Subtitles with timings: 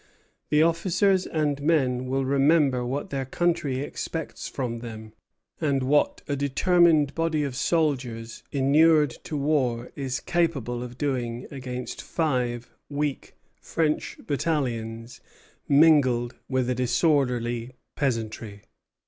[0.49, 5.13] The officers and men will remember what their country expects from them,
[5.59, 12.01] and what a determined body of soldiers inured to war is capable of doing against
[12.01, 15.21] five weak French battalions
[15.69, 18.63] mingled with a disorderly peasantry."